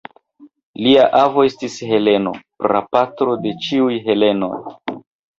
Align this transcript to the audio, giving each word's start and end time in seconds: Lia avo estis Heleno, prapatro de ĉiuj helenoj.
Lia 0.83 1.01
avo 1.17 1.43
estis 1.49 1.75
Heleno, 1.89 2.33
prapatro 2.65 3.35
de 3.43 3.51
ĉiuj 3.67 3.99
helenoj. 4.07 4.49